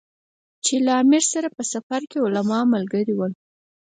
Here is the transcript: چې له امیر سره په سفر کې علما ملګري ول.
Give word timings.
چې 0.65 0.75
له 0.85 0.91
امیر 1.01 1.23
سره 1.33 1.47
په 1.57 1.63
سفر 1.73 2.01
کې 2.09 2.17
علما 2.25 2.59
ملګري 2.73 3.13
ول. 3.15 3.33